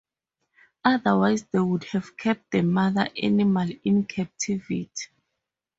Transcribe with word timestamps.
Otherwise 0.83 1.43
they 1.51 1.59
would 1.59 1.83
have 1.83 2.17
kept 2.17 2.49
the 2.49 2.63
mother 2.63 3.07
animal 3.21 3.69
in 3.83 4.03
captivity. 4.03 4.89